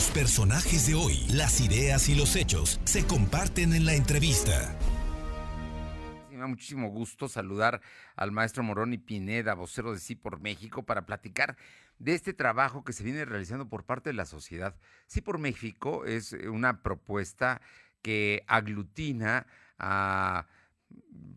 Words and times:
Los 0.00 0.10
personajes 0.12 0.86
de 0.86 0.94
hoy, 0.94 1.26
las 1.28 1.60
ideas 1.60 2.08
y 2.08 2.14
los 2.14 2.34
hechos 2.34 2.80
se 2.84 3.06
comparten 3.06 3.74
en 3.74 3.84
la 3.84 3.92
entrevista. 3.92 4.74
Me 6.30 6.38
da 6.38 6.46
muchísimo 6.46 6.88
gusto 6.88 7.28
saludar 7.28 7.82
al 8.16 8.32
maestro 8.32 8.62
Morón 8.62 8.94
y 8.94 8.96
Pineda, 8.96 9.52
vocero 9.52 9.92
de 9.92 9.98
Sí 9.98 10.14
por 10.14 10.40
México, 10.40 10.86
para 10.86 11.04
platicar 11.04 11.58
de 11.98 12.14
este 12.14 12.32
trabajo 12.32 12.82
que 12.82 12.94
se 12.94 13.04
viene 13.04 13.26
realizando 13.26 13.68
por 13.68 13.84
parte 13.84 14.08
de 14.08 14.14
la 14.14 14.24
sociedad. 14.24 14.74
Sí 15.06 15.20
por 15.20 15.36
México 15.36 16.06
es 16.06 16.32
una 16.32 16.82
propuesta 16.82 17.60
que 18.00 18.42
aglutina 18.46 19.46
a 19.78 20.46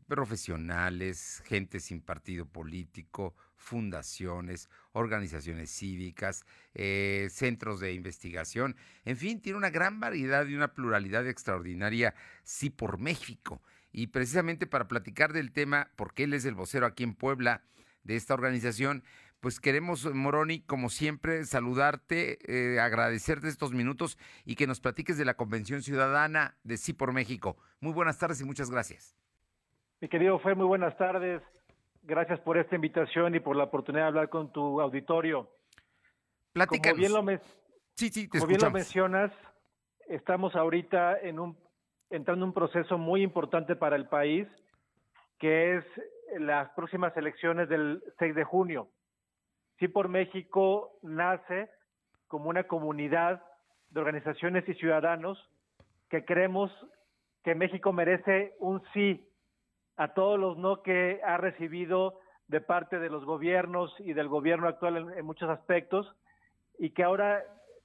profesionales, 0.07 1.43
gente 1.45 1.81
sin 1.81 1.99
partido 1.99 2.45
político, 2.45 3.35
fundaciones, 3.57 4.69
organizaciones 4.93 5.69
cívicas, 5.69 6.45
eh, 6.73 7.27
centros 7.29 7.79
de 7.79 7.93
investigación, 7.93 8.75
en 9.05 9.17
fin, 9.17 9.41
tiene 9.41 9.57
una 9.57 9.69
gran 9.69 9.99
variedad 9.99 10.45
y 10.47 10.55
una 10.55 10.73
pluralidad 10.73 11.27
extraordinaria, 11.27 12.15
sí 12.43 12.69
por 12.69 12.99
México. 12.99 13.61
Y 13.91 14.07
precisamente 14.07 14.65
para 14.65 14.87
platicar 14.87 15.33
del 15.33 15.51
tema, 15.51 15.91
porque 15.95 16.23
él 16.23 16.33
es 16.33 16.45
el 16.45 16.55
vocero 16.55 16.85
aquí 16.85 17.03
en 17.03 17.13
Puebla 17.13 17.61
de 18.03 18.15
esta 18.15 18.33
organización, 18.33 19.03
pues 19.43 19.59
queremos, 19.59 20.05
Moroni, 20.15 20.61
como 20.61 20.89
siempre, 20.89 21.43
saludarte, 21.43 22.37
eh, 22.47 22.79
agradecerte 22.79 23.49
estos 23.49 23.73
minutos 23.73 24.17
y 24.45 24.55
que 24.55 24.67
nos 24.67 24.79
platiques 24.79 25.17
de 25.17 25.25
la 25.25 25.33
Convención 25.33 25.81
Ciudadana 25.81 26.55
de 26.63 26.77
Sí 26.77 26.93
por 26.93 27.11
México. 27.11 27.57
Muy 27.81 27.91
buenas 27.91 28.17
tardes 28.17 28.39
y 28.39 28.45
muchas 28.45 28.71
gracias. 28.71 29.17
Mi 29.99 30.07
querido 30.07 30.39
Fue, 30.39 30.55
muy 30.55 30.65
buenas 30.65 30.97
tardes. 30.97 31.41
Gracias 32.05 32.39
por 32.41 32.57
esta 32.57 32.75
invitación 32.75 33.33
y 33.33 33.39
por 33.39 33.55
la 33.55 33.63
oportunidad 33.63 34.03
de 34.03 34.07
hablar 34.09 34.29
con 34.29 34.51
tu 34.51 34.81
auditorio. 34.81 35.49
Platícanos. 36.51 36.97
Como 36.99 37.23
bien 37.23 37.37
lo, 37.37 37.41
sí, 37.95 38.09
sí, 38.09 38.27
te 38.27 38.39
como 38.39 38.49
bien 38.49 38.61
lo 38.61 38.71
mencionas, 38.71 39.31
estamos 40.07 40.53
ahorita 40.55 41.19
en 41.19 41.39
un, 41.39 41.57
entrando 42.09 42.43
en 42.43 42.49
un 42.49 42.53
proceso 42.53 42.97
muy 42.97 43.21
importante 43.21 43.77
para 43.77 43.95
el 43.95 44.07
país, 44.09 44.47
que 45.39 45.77
es 45.77 45.85
las 46.39 46.69
próximas 46.71 47.15
elecciones 47.15 47.69
del 47.69 48.03
6 48.19 48.35
de 48.35 48.43
junio. 48.43 48.89
Sí 49.79 49.87
por 49.87 50.09
México 50.09 50.99
nace 51.03 51.69
como 52.27 52.49
una 52.49 52.65
comunidad 52.65 53.41
de 53.89 53.99
organizaciones 54.01 54.67
y 54.67 54.73
ciudadanos 54.73 55.37
que 56.09 56.25
creemos 56.25 56.69
que 57.43 57.55
México 57.55 57.93
merece 57.93 58.55
un 58.59 58.83
sí 58.93 59.25
a 59.97 60.13
todos 60.13 60.39
los 60.39 60.57
no 60.57 60.81
que 60.81 61.21
ha 61.23 61.37
recibido 61.37 62.19
de 62.47 62.61
parte 62.61 62.99
de 62.99 63.09
los 63.09 63.25
gobiernos 63.25 63.93
y 63.99 64.13
del 64.13 64.27
gobierno 64.27 64.67
actual 64.67 65.13
en, 65.15 65.25
muchos 65.25 65.49
aspectos 65.49 66.13
y 66.77 66.91
que 66.91 67.03
ahora 67.03 67.43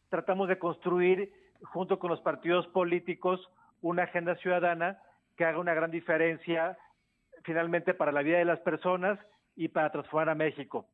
tratamos 0.09 0.48
de 0.48 0.59
construir 0.59 1.33
junto 1.62 1.98
con 1.98 2.11
los 2.11 2.20
partidos 2.20 2.67
políticos 2.69 3.41
una 3.83 4.05
agenda 4.05 4.36
ciudadana 4.36 5.01
que 5.36 5.45
haga 5.45 5.59
una 5.59 5.75
gran 5.75 5.91
diferencia 5.91 6.77
finalmente 7.45 7.95
para 7.95 8.12
la 8.12 8.23
vida 8.23 8.39
de 8.39 8.45
las 8.45 8.61
personas 8.61 9.19
y 9.55 9.69
para 9.69 9.91
transformar 9.91 10.31
a 10.31 10.34
México. 10.34 10.86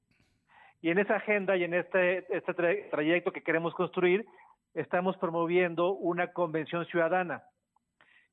Y 0.82 0.90
en 0.90 0.98
esa 0.98 1.16
agenda 1.16 1.56
y 1.56 1.64
en 1.64 1.74
este, 1.74 2.26
este 2.34 2.52
trayecto 2.90 3.32
que 3.32 3.42
queremos 3.42 3.74
construir, 3.74 4.26
estamos 4.74 5.16
promoviendo 5.16 5.92
una 5.92 6.32
convención 6.32 6.84
ciudadana 6.86 7.42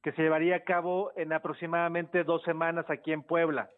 que 0.03 0.11
se 0.13 0.23
llevaría 0.23 0.55
a 0.55 0.63
cabo 0.63 1.11
en 1.15 1.33
aproximadamente 1.33 2.23
dos 2.23 2.41
semanas 2.43 2.89
aquí 2.89 3.11
en 3.11 3.23
Puebla. 3.23 3.69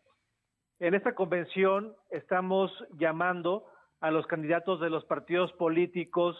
En 0.80 0.94
esta 0.94 1.16
convención 1.16 1.96
estamos 2.10 2.72
llamando 2.94 3.66
a 4.00 4.12
los 4.12 4.26
candidatos 4.28 4.80
de 4.80 4.90
los 4.90 5.06
partidos 5.06 5.52
políticos, 5.54 6.38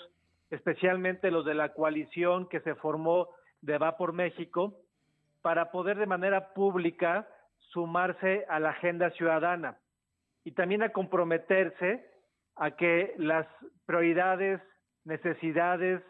especialmente 0.50 1.32
los 1.32 1.46
de 1.46 1.54
la 1.54 1.74
coalición 1.74 2.48
que 2.50 2.60
se 2.62 2.76
formó 2.76 3.30
de 3.62 3.78
Va 3.78 3.98
por 3.98 4.14
México, 4.14 4.74
para 5.42 5.72
poder 5.72 5.98
de 5.98 6.06
manera 6.06 6.54
pública 6.54 7.28
sumarse 7.72 8.46
a 8.50 8.60
la 8.60 8.70
agenda 8.70 9.10
ciudadana 9.12 9.78
y 10.44 10.52
también 10.52 10.84
a 10.84 10.90
comprometerse 10.90 12.06
a 12.56 12.72
que 12.72 13.14
las 13.18 13.48
prioridades, 13.86 14.62
necesidades 15.06 16.02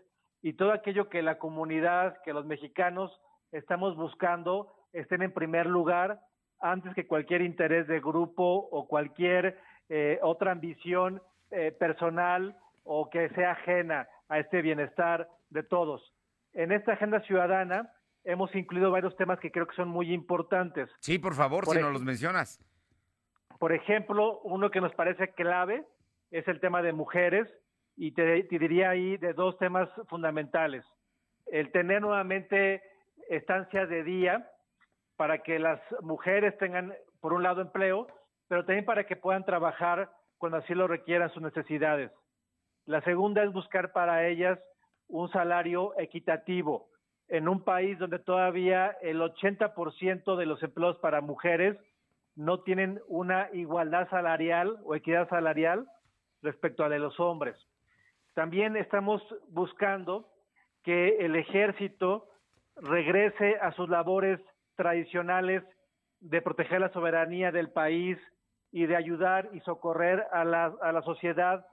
y 0.41 0.53
todo 0.53 0.71
aquello 0.71 1.09
que 1.09 1.21
la 1.21 1.39
comunidad, 1.39 2.21
que 2.23 2.33
los 2.33 2.45
mexicanos 2.45 3.11
estamos 3.53 3.95
buscando 3.95 4.73
estén 4.91 5.21
en 5.21 5.31
primer 5.31 5.65
lugar 5.65 6.19
antes 6.59 6.93
que 6.93 7.07
cualquier 7.07 7.41
interés 7.41 7.87
de 7.87 7.99
grupo 7.99 8.67
o 8.71 8.87
cualquier 8.87 9.57
eh, 9.89 10.19
otra 10.21 10.51
ambición 10.51 11.21
eh, 11.51 11.71
personal 11.71 12.57
o 12.83 13.09
que 13.09 13.29
sea 13.29 13.51
ajena 13.51 14.07
a 14.29 14.39
este 14.39 14.61
bienestar 14.61 15.29
de 15.49 15.63
todos. 15.63 16.13
En 16.53 16.71
esta 16.71 16.93
agenda 16.93 17.21
ciudadana 17.21 17.91
hemos 18.23 18.53
incluido 18.55 18.91
varios 18.91 19.15
temas 19.17 19.39
que 19.39 19.51
creo 19.51 19.67
que 19.67 19.75
son 19.75 19.89
muy 19.89 20.13
importantes. 20.13 20.89
Sí, 20.99 21.19
por 21.19 21.33
favor, 21.33 21.65
si 21.67 21.79
nos 21.79 21.93
los 21.93 22.03
mencionas. 22.03 22.59
Por 23.59 23.73
ejemplo, 23.73 24.39
uno 24.43 24.71
que 24.71 24.81
nos 24.81 24.93
parece 24.95 25.29
clave 25.33 25.85
es 26.31 26.47
el 26.47 26.59
tema 26.59 26.81
de 26.81 26.93
mujeres 26.93 27.47
y 27.95 28.11
te, 28.11 28.43
te 28.43 28.59
diría 28.59 28.89
ahí 28.89 29.17
de 29.17 29.33
dos 29.33 29.57
temas 29.57 29.89
fundamentales. 30.07 30.83
El 31.45 31.71
tener 31.71 32.01
nuevamente 32.01 32.81
estancias 33.29 33.89
de 33.89 34.03
día 34.03 34.49
para 35.15 35.39
que 35.39 35.59
las 35.59 35.79
mujeres 36.01 36.57
tengan, 36.57 36.93
por 37.21 37.33
un 37.33 37.43
lado, 37.43 37.61
empleo, 37.61 38.07
pero 38.47 38.65
también 38.65 38.85
para 38.85 39.05
que 39.05 39.15
puedan 39.15 39.45
trabajar 39.45 40.11
cuando 40.37 40.57
así 40.57 40.73
lo 40.73 40.87
requieran 40.87 41.31
sus 41.31 41.41
necesidades. 41.41 42.11
La 42.85 43.01
segunda 43.01 43.43
es 43.43 43.53
buscar 43.53 43.93
para 43.93 44.27
ellas 44.27 44.59
un 45.07 45.29
salario 45.31 45.97
equitativo 45.97 46.89
en 47.29 47.47
un 47.47 47.63
país 47.63 47.97
donde 47.97 48.19
todavía 48.19 48.97
el 49.01 49.21
80% 49.21 50.35
de 50.35 50.45
los 50.45 50.61
empleos 50.61 50.97
para 50.97 51.21
mujeres 51.21 51.77
no 52.35 52.61
tienen 52.61 53.01
una 53.07 53.49
igualdad 53.53 54.09
salarial 54.09 54.79
o 54.83 54.95
equidad 54.95 55.29
salarial 55.29 55.87
respecto 56.41 56.83
a 56.83 56.89
la 56.89 56.95
de 56.95 56.99
los 56.99 57.19
hombres. 57.19 57.55
También 58.33 58.75
estamos 58.75 59.21
buscando 59.49 60.29
que 60.83 61.17
el 61.19 61.35
ejército 61.35 62.27
regrese 62.75 63.57
a 63.61 63.71
sus 63.73 63.89
labores 63.89 64.39
tradicionales 64.75 65.63
de 66.19 66.41
proteger 66.41 66.81
la 66.81 66.91
soberanía 66.93 67.51
del 67.51 67.69
país 67.69 68.17
y 68.71 68.85
de 68.85 68.95
ayudar 68.95 69.49
y 69.53 69.59
socorrer 69.61 70.25
a 70.31 70.43
la, 70.43 70.73
a 70.81 70.91
la 70.91 71.01
sociedad 71.03 71.65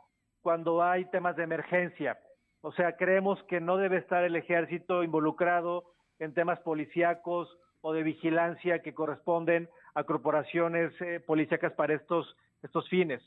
cuando 0.43 0.83
hay 0.83 1.05
temas 1.07 1.37
de 1.37 1.45
emergencia. 1.45 2.19
O 2.63 2.73
sea, 2.73 2.97
creemos 2.97 3.43
que 3.45 3.61
no 3.61 3.77
debe 3.77 3.99
estar 3.99 4.25
el 4.25 4.37
ejército 4.37 5.03
involucrado 5.03 5.85
en 6.19 6.35
temas 6.35 6.61
policíacos 6.61 7.49
o 7.81 7.93
de 7.93 8.03
vigilancia 8.03 8.83
que 8.83 8.95
corresponden 8.95 9.69
a 9.95 10.05
corporaciones 10.05 10.93
eh, 11.01 11.21
policíacas 11.21 11.73
para 11.73 11.95
estos, 11.95 12.37
estos 12.63 12.89
fines. 12.89 13.23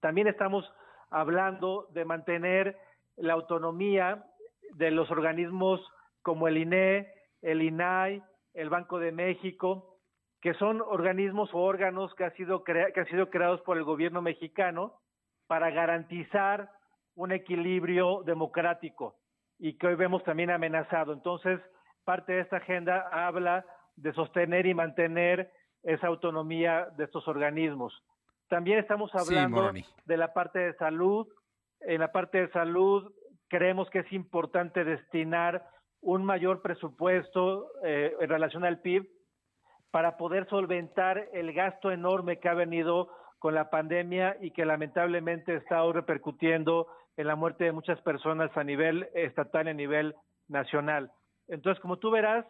También 0.00 0.26
estamos 0.26 0.68
hablando 1.10 1.88
de 1.92 2.04
mantener 2.04 2.76
la 3.16 3.34
autonomía 3.34 4.24
de 4.74 4.90
los 4.90 5.10
organismos 5.10 5.80
como 6.22 6.48
el 6.48 6.58
INE, 6.58 7.12
el 7.42 7.62
INAI, 7.62 8.22
el 8.54 8.68
Banco 8.68 8.98
de 8.98 9.12
México, 9.12 9.98
que 10.40 10.54
son 10.54 10.80
organismos 10.80 11.52
o 11.54 11.58
órganos 11.58 12.14
que, 12.14 12.24
ha 12.24 12.30
sido 12.32 12.64
que 12.64 12.92
han 12.94 13.06
sido 13.06 13.30
creados 13.30 13.60
por 13.62 13.76
el 13.76 13.84
gobierno 13.84 14.22
mexicano 14.22 15.00
para 15.46 15.70
garantizar 15.70 16.70
un 17.14 17.32
equilibrio 17.32 18.22
democrático 18.24 19.16
y 19.58 19.76
que 19.78 19.86
hoy 19.86 19.94
vemos 19.94 20.24
también 20.24 20.50
amenazado. 20.50 21.12
Entonces, 21.12 21.60
parte 22.04 22.32
de 22.32 22.40
esta 22.40 22.56
agenda 22.56 23.08
habla 23.12 23.64
de 23.96 24.12
sostener 24.12 24.66
y 24.66 24.74
mantener 24.74 25.52
esa 25.82 26.08
autonomía 26.08 26.88
de 26.96 27.04
estos 27.04 27.26
organismos. 27.28 27.92
También 28.48 28.78
estamos 28.78 29.14
hablando 29.14 29.72
de 30.04 30.16
la 30.16 30.32
parte 30.32 30.58
de 30.58 30.74
salud. 30.74 31.26
En 31.80 32.00
la 32.00 32.12
parte 32.12 32.38
de 32.38 32.50
salud 32.50 33.12
creemos 33.48 33.88
que 33.90 34.00
es 34.00 34.12
importante 34.12 34.84
destinar 34.84 35.64
un 36.02 36.24
mayor 36.24 36.60
presupuesto 36.60 37.70
eh, 37.84 38.14
en 38.20 38.28
relación 38.28 38.64
al 38.64 38.80
PIB 38.80 39.08
para 39.90 40.16
poder 40.16 40.48
solventar 40.48 41.28
el 41.32 41.52
gasto 41.52 41.90
enorme 41.90 42.38
que 42.38 42.48
ha 42.48 42.54
venido 42.54 43.08
con 43.38 43.54
la 43.54 43.70
pandemia 43.70 44.36
y 44.40 44.50
que 44.50 44.64
lamentablemente 44.64 45.54
está 45.56 45.82
repercutiendo 45.92 46.88
en 47.16 47.26
la 47.26 47.36
muerte 47.36 47.64
de 47.64 47.72
muchas 47.72 48.00
personas 48.02 48.50
a 48.56 48.64
nivel 48.64 49.08
estatal 49.14 49.66
y 49.66 49.70
a 49.70 49.74
nivel 49.74 50.14
nacional. 50.48 51.12
Entonces, 51.48 51.80
como 51.80 51.98
tú 51.98 52.10
verás, 52.10 52.46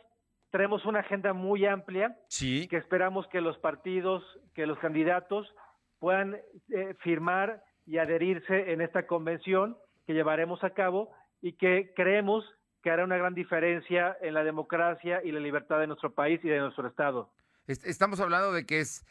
tenemos 0.51 0.85
una 0.85 1.01
agenda 1.01 1.33
muy 1.33 1.67
amplia 1.67 2.17
sí. 2.29 2.69
que 2.69 2.77
esperamos 2.77 3.27
que 3.29 3.41
los 3.41 3.59
partidos, 3.59 4.23
que 4.55 4.67
los 4.67 4.79
candidatos 4.79 5.53
puedan 5.99 6.35
eh, 6.71 6.95
firmar 7.01 7.63
y 7.87 7.99
adherirse 7.99 8.73
en 8.73 8.81
esta 8.81 9.07
convención 9.07 9.77
que 10.07 10.15
llevaremos 10.15 10.63
a 10.63 10.71
cabo 10.71 11.11
y 11.41 11.55
que 11.55 11.93
creemos 11.95 12.45
que 12.83 12.91
hará 12.91 13.05
una 13.05 13.17
gran 13.17 13.35
diferencia 13.35 14.17
en 14.21 14.35
la 14.35 14.45
democracia 14.45 15.21
y 15.25 15.33
la 15.33 15.41
libertad 15.41 15.79
de 15.79 15.87
nuestro 15.87 16.13
país 16.13 16.41
y 16.43 16.49
de 16.49 16.59
nuestro 16.59 16.87
Estado. 16.89 17.31
Estamos 17.67 18.19
hablando 18.21 18.53
de 18.53 18.67
que 18.67 18.81
es 18.81 19.07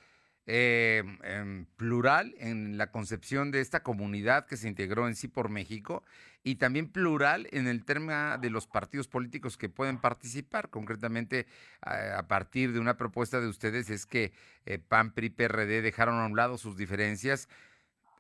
eh, 0.46 1.04
plural 1.78 2.36
en 2.38 2.78
la 2.78 2.92
concepción 2.92 3.52
de 3.52 3.62
esta 3.62 3.82
comunidad 3.82 4.46
que 4.46 4.58
se 4.58 4.68
integró 4.68 5.08
en 5.08 5.16
sí 5.16 5.28
por 5.28 5.50
México 5.50 6.04
y 6.44 6.56
también 6.56 6.92
plural 6.92 7.48
en 7.52 7.68
el 7.68 7.86
tema 7.86 8.38
de 8.38 8.50
los 8.50 8.68
partidos 8.68 9.08
políticos 9.08 9.58
que 9.58 9.70
pueden 9.70 10.00
participar. 10.00 10.70
Concretamente, 10.70 11.46
a, 11.82 12.28
partir 12.28 12.74
de 12.74 12.80
una 12.80 12.98
propuesta 12.98 13.40
de 13.40 13.48
ustedes 13.48 13.90
es 13.90 14.06
que 14.06 14.34
eh, 14.66 14.80
PAN, 14.80 15.14
PRI, 15.14 15.30
PRD 15.30 15.82
dejaron 15.82 16.20
a 16.20 16.26
un 16.26 16.36
lado 16.36 16.58
sus 16.58 16.76
diferencias, 16.76 17.48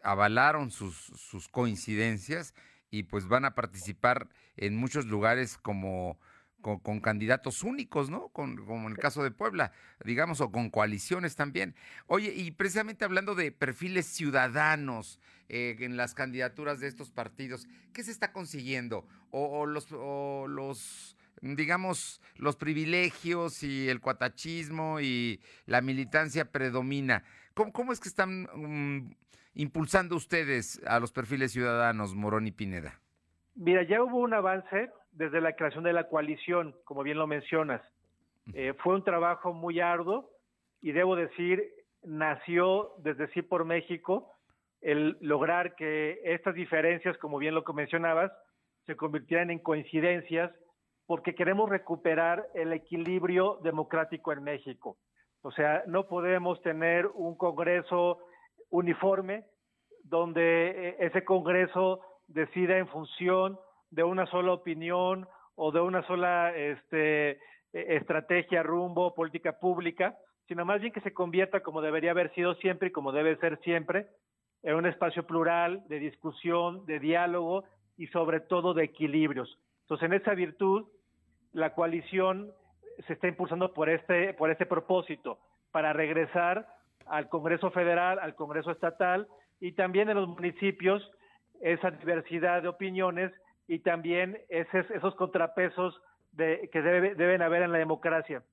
avalaron 0.03 0.71
sus, 0.71 0.95
sus 0.95 1.49
coincidencias 1.49 2.53
y 2.91 3.03
pues 3.03 3.27
van 3.27 3.45
a 3.45 3.55
participar 3.55 4.27
en 4.57 4.75
muchos 4.75 5.05
lugares 5.05 5.57
como 5.57 6.19
con, 6.61 6.99
candidatos 6.99 7.63
únicos, 7.63 8.09
¿no? 8.09 8.27
Con, 8.29 8.57
como 8.57 8.87
en 8.87 8.93
el 8.93 8.99
caso 8.99 9.23
de 9.23 9.31
Puebla, 9.31 9.71
digamos, 10.05 10.41
o 10.41 10.51
con 10.51 10.69
coaliciones 10.69 11.35
también. 11.35 11.73
Oye, 12.05 12.33
y 12.35 12.51
precisamente 12.51 13.03
hablando 13.03 13.33
de 13.33 13.51
perfiles 13.51 14.05
ciudadanos 14.05 15.19
eh, 15.49 15.75
en 15.79 15.97
las 15.97 16.13
candidaturas 16.13 16.79
de 16.79 16.87
estos 16.87 17.09
partidos, 17.09 17.67
¿qué 17.93 18.03
se 18.03 18.11
está 18.11 18.31
consiguiendo? 18.31 19.07
O, 19.31 19.65
los, 19.65 19.89
los, 19.91 21.17
digamos, 21.41 22.21
los 22.35 22.57
privilegios 22.57 23.63
y 23.63 23.89
el 23.89 24.01
cuatachismo 24.01 24.99
y 24.99 25.41
la 25.65 25.81
militancia 25.81 26.51
predomina. 26.51 27.23
¿Cómo, 27.53 27.73
cómo 27.73 27.93
es 27.93 27.99
que 27.99 28.09
están 28.09 28.43
mm, 28.53 29.15
impulsando 29.53 30.15
ustedes 30.15 30.81
a 30.85 30.99
los 30.99 31.11
perfiles 31.11 31.51
ciudadanos, 31.51 32.15
Morón 32.15 32.47
y 32.47 32.51
Pineda? 32.51 32.99
Mira, 33.55 33.83
ya 33.83 34.01
hubo 34.01 34.17
un 34.17 34.33
avance 34.33 34.91
desde 35.11 35.41
la 35.41 35.55
creación 35.55 35.83
de 35.83 35.93
la 35.93 36.07
coalición, 36.07 36.75
como 36.85 37.03
bien 37.03 37.17
lo 37.17 37.27
mencionas. 37.27 37.81
Eh, 38.53 38.73
fue 38.81 38.95
un 38.95 39.03
trabajo 39.03 39.53
muy 39.53 39.79
arduo 39.79 40.29
y 40.81 40.91
debo 40.93 41.15
decir, 41.15 41.63
nació 42.03 42.93
desde 42.99 43.27
Sí 43.33 43.41
por 43.41 43.65
México 43.65 44.31
el 44.81 45.17
lograr 45.21 45.75
que 45.75 46.19
estas 46.23 46.55
diferencias, 46.55 47.17
como 47.17 47.37
bien 47.37 47.53
lo 47.53 47.63
mencionabas, 47.73 48.31
se 48.87 48.95
convirtieran 48.95 49.51
en 49.51 49.59
coincidencias 49.59 50.51
porque 51.05 51.35
queremos 51.35 51.69
recuperar 51.69 52.47
el 52.55 52.73
equilibrio 52.73 53.59
democrático 53.63 54.31
en 54.31 54.43
México. 54.43 54.97
O 55.41 55.51
sea, 55.51 55.83
no 55.87 56.07
podemos 56.07 56.61
tener 56.61 57.07
un 57.13 57.35
Congreso 57.35 58.19
uniforme 58.71 59.45
donde 60.03 60.89
eh, 60.89 60.95
ese 60.99 61.23
Congreso 61.23 62.01
decida 62.27 62.77
en 62.77 62.87
función 62.87 63.59
de 63.91 64.03
una 64.03 64.25
sola 64.25 64.53
opinión 64.53 65.27
o 65.55 65.71
de 65.71 65.81
una 65.81 66.05
sola 66.07 66.55
este, 66.55 67.31
e, 67.31 67.39
estrategia, 67.95 68.63
rumbo, 68.63 69.13
política 69.13 69.59
pública, 69.59 70.17
sino 70.47 70.65
más 70.65 70.81
bien 70.81 70.93
que 70.93 71.01
se 71.01 71.13
convierta 71.13 71.61
como 71.61 71.81
debería 71.81 72.11
haber 72.11 72.33
sido 72.33 72.55
siempre 72.55 72.89
y 72.89 72.91
como 72.91 73.11
debe 73.11 73.37
ser 73.37 73.59
siempre, 73.59 74.07
en 74.63 74.75
un 74.75 74.85
espacio 74.85 75.25
plural 75.25 75.83
de 75.87 75.99
discusión, 75.99 76.85
de 76.85 76.99
diálogo 76.99 77.63
y 77.97 78.07
sobre 78.07 78.39
todo 78.39 78.73
de 78.73 78.85
equilibrios. 78.85 79.59
Entonces, 79.83 80.05
en 80.05 80.13
esa 80.13 80.33
virtud, 80.33 80.87
la 81.53 81.73
coalición 81.73 82.51
se 83.07 83.13
está 83.13 83.27
impulsando 83.27 83.73
por 83.73 83.89
este, 83.89 84.33
por 84.33 84.51
este 84.51 84.65
propósito, 84.65 85.39
para 85.71 85.93
regresar 85.93 86.67
al 87.07 87.29
Congreso 87.29 87.71
Federal, 87.71 88.19
al 88.19 88.35
Congreso 88.35 88.71
Estatal 88.71 89.27
y 89.59 89.73
también 89.73 90.09
en 90.09 90.17
los 90.17 90.27
municipios 90.27 91.09
esa 91.61 91.91
diversidad 91.91 92.61
de 92.61 92.67
opiniones 92.67 93.31
y 93.67 93.79
también 93.79 94.37
esos, 94.49 95.15
contrapesos 95.15 96.01
de, 96.31 96.69
que 96.71 96.81
deben 96.81 97.41
haber 97.41 97.61
en 97.61 97.71
la 97.71 97.77
democracia. 97.77 98.43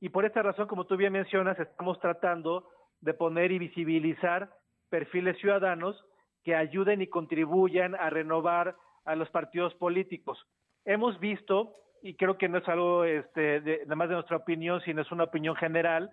Y 0.00 0.10
por 0.10 0.24
esta 0.24 0.42
razón, 0.42 0.68
como 0.68 0.86
tú 0.86 0.96
bien 0.96 1.12
mencionas, 1.12 1.58
estamos 1.58 1.98
tratando 2.00 2.68
de 3.00 3.14
poner 3.14 3.50
y 3.52 3.58
visibilizar 3.58 4.50
perfiles 4.88 5.36
ciudadanos 5.38 6.04
que 6.44 6.54
ayuden 6.54 7.02
y 7.02 7.08
contribuyan 7.08 7.94
a 7.94 8.10
renovar 8.10 8.76
a 9.04 9.16
los 9.16 9.28
partidos 9.30 9.74
políticos. 9.74 10.38
Hemos 10.84 11.18
visto, 11.18 11.74
y 12.02 12.14
creo 12.14 12.38
que 12.38 12.48
no 12.48 12.58
es 12.58 12.68
algo 12.68 13.04
este, 13.04 13.60
de, 13.60 13.80
nada 13.84 13.96
más 13.96 14.08
de 14.08 14.14
nuestra 14.14 14.36
opinión, 14.36 14.80
sino 14.82 15.02
es 15.02 15.10
una 15.10 15.24
opinión 15.24 15.56
general, 15.56 16.10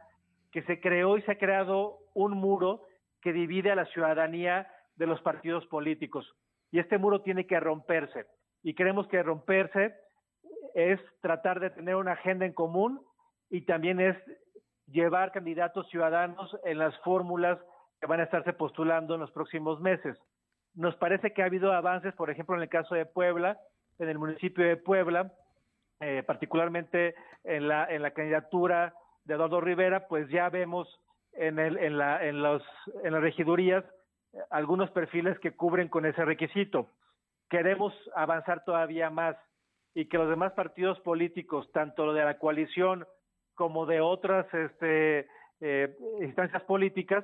que 0.56 0.64
se 0.64 0.80
creó 0.80 1.18
y 1.18 1.22
se 1.24 1.34
ha 1.34 1.38
creado 1.38 1.98
un 2.14 2.32
muro 2.32 2.84
que 3.22 3.34
divide 3.34 3.72
a 3.72 3.76
la 3.76 3.88
ciudadanía 3.88 4.72
de 4.96 5.06
los 5.06 5.20
partidos 5.20 5.66
políticos 5.66 6.34
y 6.72 6.80
este 6.80 6.98
muro 6.98 7.20
tiene 7.24 7.46
que 7.46 7.60
romperse. 7.60 8.26
Y 8.64 8.74
creemos 8.74 9.06
que 9.10 9.22
romperse 9.22 9.94
es 10.74 11.02
tratar 11.20 11.60
de 11.60 11.72
tener 11.72 11.98
una 11.98 12.14
agenda 12.14 12.46
en 12.46 12.54
común 12.54 13.02
y 13.50 13.66
también 13.66 14.00
es 14.00 14.16
llevar 14.88 15.34
candidatos 15.34 15.90
ciudadanos 15.90 16.58
en 16.64 16.78
las 16.78 16.98
fórmulas 17.00 17.60
que 18.00 18.08
van 18.08 18.22
a 18.22 18.24
estarse 18.24 18.54
postulando 18.54 19.16
en 19.16 19.20
los 19.20 19.32
próximos 19.32 19.82
meses. 19.82 20.18
Nos 20.74 20.96
parece 20.96 21.34
que 21.34 21.42
ha 21.42 21.48
habido 21.48 21.74
avances, 21.74 22.14
por 22.14 22.30
ejemplo, 22.30 22.56
en 22.56 22.62
el 22.62 22.70
caso 22.70 22.96
de 22.96 23.06
Puebla, 23.06 23.60
en 24.00 24.08
el 24.08 24.20
municipio 24.20 24.66
de 24.66 24.78
Puebla, 24.78 25.34
eh, 26.00 26.24
particularmente 26.26 27.14
en 27.44 27.68
la, 27.68 27.94
en 27.94 28.02
la 28.02 28.12
candidatura 28.12 28.94
de 29.26 29.34
Eduardo 29.34 29.62
Rivera, 29.62 30.08
pues 30.08 30.30
ya 30.30 30.50
vemos 30.50 30.88
en, 31.34 31.60
el, 31.60 31.78
en, 31.78 31.98
la, 31.98 32.26
en, 32.26 32.42
los, 32.42 32.64
en 33.04 33.14
las 33.14 33.22
regidurías 33.22 33.84
algunos 34.50 34.92
perfiles 34.92 35.40
que 35.40 35.56
cubren 35.56 35.88
con 35.90 36.06
ese 36.06 36.24
requisito. 36.26 36.92
Queremos 37.50 37.94
avanzar 38.16 38.64
todavía 38.66 39.10
más 39.10 39.36
y 39.94 40.08
que 40.08 40.18
los 40.18 40.30
demás 40.30 40.54
partidos 40.54 41.00
políticos, 41.02 41.72
tanto 41.72 42.14
de 42.14 42.24
la 42.24 42.38
coalición 42.38 43.08
como 43.54 43.86
de 43.86 44.02
otras 44.02 44.46
este, 44.54 45.28
eh, 45.62 45.98
instancias 46.22 46.64
políticas, 46.64 47.24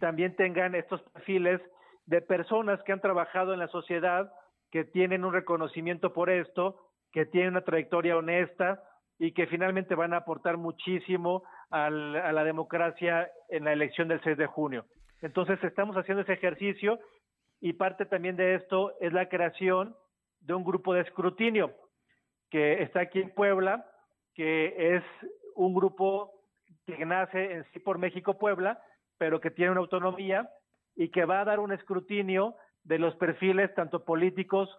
también 0.00 0.34
tengan 0.36 0.74
estos 0.74 1.00
perfiles 1.12 1.60
de 2.06 2.20
personas 2.20 2.82
que 2.84 2.92
han 2.92 3.00
trabajado 3.00 3.52
en 3.52 3.58
la 3.60 3.68
sociedad, 3.68 4.32
que 4.70 4.84
tienen 4.84 5.24
un 5.24 5.32
reconocimiento 5.32 6.12
por 6.12 6.30
esto, 6.30 6.80
que 7.12 7.26
tienen 7.26 7.50
una 7.50 7.64
trayectoria 7.64 8.16
honesta 8.16 8.82
y 9.18 9.32
que 9.32 9.46
finalmente 9.46 9.94
van 9.94 10.12
a 10.12 10.18
aportar 10.18 10.56
muchísimo 10.56 11.42
a 11.70 11.90
la 11.90 12.44
democracia 12.44 13.30
en 13.48 13.64
la 13.64 13.72
elección 13.72 14.08
del 14.08 14.22
6 14.22 14.38
de 14.38 14.46
junio. 14.46 14.84
Entonces 15.20 15.62
estamos 15.64 15.96
haciendo 15.96 16.22
ese 16.22 16.34
ejercicio 16.34 16.98
y 17.60 17.72
parte 17.72 18.06
también 18.06 18.36
de 18.36 18.54
esto 18.54 18.92
es 19.00 19.12
la 19.12 19.28
creación 19.28 19.96
de 20.40 20.54
un 20.54 20.64
grupo 20.64 20.94
de 20.94 21.00
escrutinio 21.00 21.72
que 22.50 22.82
está 22.82 23.00
aquí 23.00 23.20
en 23.20 23.34
Puebla, 23.34 23.84
que 24.34 24.96
es 24.96 25.02
un 25.56 25.74
grupo 25.74 26.32
que 26.86 27.04
nace 27.04 27.52
en 27.52 27.64
sí 27.72 27.80
por 27.80 27.98
México 27.98 28.38
Puebla, 28.38 28.80
pero 29.18 29.40
que 29.40 29.50
tiene 29.50 29.72
una 29.72 29.80
autonomía 29.80 30.48
y 30.94 31.10
que 31.10 31.24
va 31.24 31.40
a 31.40 31.44
dar 31.44 31.58
un 31.58 31.72
escrutinio 31.72 32.54
de 32.84 32.98
los 32.98 33.14
perfiles 33.16 33.74
tanto 33.74 34.04
políticos 34.04 34.70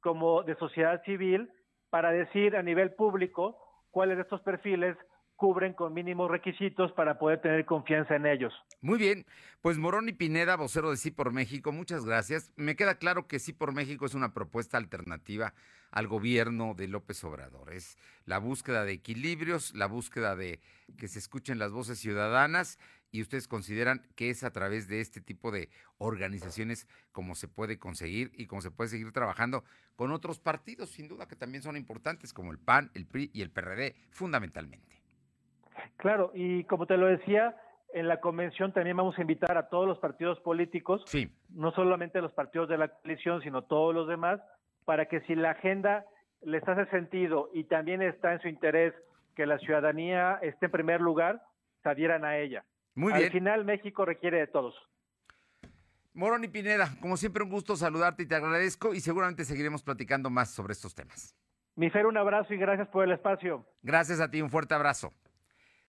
como 0.00 0.42
de 0.42 0.54
sociedad 0.56 1.02
civil 1.04 1.50
para 1.90 2.12
decir 2.12 2.54
a 2.56 2.62
nivel 2.62 2.94
público 2.94 3.58
cuáles 3.96 4.18
de 4.18 4.24
estos 4.24 4.42
perfiles 4.42 4.94
cubren 5.36 5.72
con 5.72 5.94
mínimos 5.94 6.30
requisitos 6.30 6.92
para 6.92 7.18
poder 7.18 7.40
tener 7.40 7.64
confianza 7.64 8.14
en 8.14 8.26
ellos. 8.26 8.52
Muy 8.82 8.98
bien, 8.98 9.24
pues 9.62 9.78
Morón 9.78 10.06
y 10.10 10.12
Pineda, 10.12 10.54
vocero 10.56 10.90
de 10.90 10.98
Sí 10.98 11.10
por 11.10 11.32
México, 11.32 11.72
muchas 11.72 12.04
gracias. 12.04 12.52
Me 12.56 12.76
queda 12.76 12.96
claro 12.96 13.26
que 13.26 13.38
Sí 13.38 13.54
por 13.54 13.72
México 13.72 14.04
es 14.04 14.12
una 14.12 14.34
propuesta 14.34 14.76
alternativa 14.76 15.54
al 15.92 16.08
gobierno 16.08 16.74
de 16.76 16.88
López 16.88 17.24
Obrador. 17.24 17.72
Es 17.72 17.96
la 18.26 18.36
búsqueda 18.36 18.84
de 18.84 18.92
equilibrios, 18.92 19.74
la 19.74 19.86
búsqueda 19.86 20.36
de 20.36 20.60
que 20.98 21.08
se 21.08 21.18
escuchen 21.18 21.58
las 21.58 21.72
voces 21.72 21.98
ciudadanas 21.98 22.78
y 23.10 23.22
ustedes 23.22 23.48
consideran 23.48 24.02
que 24.14 24.30
es 24.30 24.44
a 24.44 24.52
través 24.52 24.88
de 24.88 25.00
este 25.00 25.20
tipo 25.20 25.50
de 25.50 25.68
organizaciones 25.98 26.86
como 27.12 27.34
se 27.34 27.48
puede 27.48 27.78
conseguir 27.78 28.30
y 28.34 28.46
como 28.46 28.60
se 28.60 28.70
puede 28.70 28.90
seguir 28.90 29.12
trabajando 29.12 29.64
con 29.96 30.12
otros 30.12 30.38
partidos, 30.38 30.90
sin 30.90 31.08
duda 31.08 31.26
que 31.26 31.36
también 31.36 31.62
son 31.62 31.76
importantes, 31.76 32.32
como 32.32 32.52
el 32.52 32.58
PAN, 32.58 32.90
el 32.94 33.06
PRI 33.06 33.30
y 33.32 33.42
el 33.42 33.50
PRD, 33.50 33.94
fundamentalmente. 34.10 35.00
Claro, 35.96 36.30
y 36.34 36.64
como 36.64 36.86
te 36.86 36.96
lo 36.96 37.06
decía, 37.06 37.56
en 37.92 38.08
la 38.08 38.20
convención 38.20 38.72
también 38.72 38.96
vamos 38.96 39.16
a 39.18 39.22
invitar 39.22 39.56
a 39.56 39.68
todos 39.68 39.86
los 39.86 39.98
partidos 39.98 40.38
políticos, 40.40 41.02
no 41.50 41.72
solamente 41.72 42.20
los 42.20 42.32
partidos 42.32 42.68
de 42.68 42.78
la 42.78 42.88
coalición, 42.88 43.40
sino 43.42 43.62
todos 43.62 43.94
los 43.94 44.08
demás, 44.08 44.40
para 44.84 45.06
que 45.06 45.20
si 45.22 45.34
la 45.34 45.52
agenda 45.52 46.04
les 46.42 46.66
hace 46.68 46.86
sentido 46.90 47.50
y 47.54 47.64
también 47.64 48.02
está 48.02 48.32
en 48.32 48.40
su 48.40 48.48
interés 48.48 48.94
que 49.34 49.46
la 49.46 49.58
ciudadanía 49.58 50.38
esté 50.42 50.66
en 50.66 50.72
primer 50.72 51.00
lugar, 51.00 51.42
se 51.82 51.88
adhieran 51.88 52.24
a 52.24 52.38
ella. 52.38 52.64
Muy 52.96 53.12
bien. 53.12 53.26
Al 53.26 53.30
final 53.30 53.64
México 53.64 54.04
requiere 54.04 54.38
de 54.38 54.46
todos. 54.48 54.74
Morón 56.14 56.42
y 56.44 56.48
Pineda, 56.48 56.96
como 57.00 57.18
siempre 57.18 57.44
un 57.44 57.50
gusto 57.50 57.76
saludarte 57.76 58.22
y 58.22 58.26
te 58.26 58.34
agradezco 58.34 58.94
y 58.94 59.00
seguramente 59.00 59.44
seguiremos 59.44 59.82
platicando 59.82 60.30
más 60.30 60.50
sobre 60.50 60.72
estos 60.72 60.94
temas. 60.94 61.36
Mi 61.74 61.90
Fer, 61.90 62.06
un 62.06 62.16
abrazo 62.16 62.54
y 62.54 62.56
gracias 62.56 62.88
por 62.88 63.04
el 63.04 63.12
espacio. 63.12 63.66
Gracias 63.82 64.18
a 64.18 64.30
ti, 64.30 64.40
un 64.40 64.48
fuerte 64.48 64.74
abrazo. 64.74 65.12